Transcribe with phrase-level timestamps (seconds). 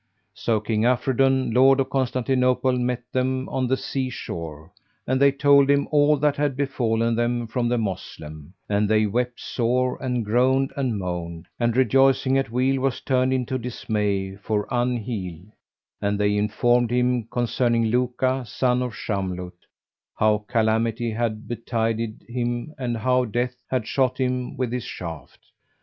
[0.33, 4.71] So King Afridun, Lord of Constantinople, met them on the sea shore,
[5.05, 9.39] and they told him all that had befallen them from the Moslem, and they wept
[9.39, 15.43] sore and groaned and moaned; and rejoicing at weal was turned into dismay for unheal;
[16.01, 19.53] and they informed him concerning Luka son of Shamlut,
[20.15, 25.51] how calamity had betided him and how Death had shot him with his shaft.